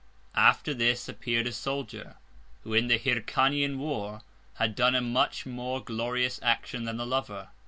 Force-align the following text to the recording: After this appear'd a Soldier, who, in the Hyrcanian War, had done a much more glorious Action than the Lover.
After 0.33 0.73
this 0.73 1.07
appear'd 1.07 1.45
a 1.45 1.51
Soldier, 1.51 2.15
who, 2.63 2.73
in 2.73 2.87
the 2.87 2.97
Hyrcanian 2.97 3.77
War, 3.77 4.23
had 4.55 4.73
done 4.73 4.95
a 4.95 4.99
much 4.99 5.45
more 5.45 5.79
glorious 5.79 6.39
Action 6.41 6.85
than 6.85 6.97
the 6.97 7.05
Lover. 7.05 7.49